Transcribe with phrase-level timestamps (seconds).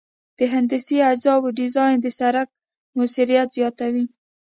[0.37, 2.49] د هندسي اجزاوو ډیزاین د سرک
[2.97, 4.05] موثریت زیاتوي